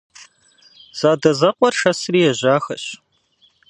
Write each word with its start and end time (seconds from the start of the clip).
Задэзэкъуэр 0.99 1.73
шэсри 1.79 2.19
ежьахэщ. 2.29 2.83